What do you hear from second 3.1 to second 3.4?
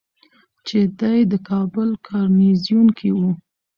ؤ